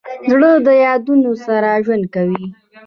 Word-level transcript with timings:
زړه 0.29 0.51
د 0.65 0.67
یادونو 0.85 1.31
سره 1.45 1.69
ژوند 1.85 2.05
کوي. 2.13 2.45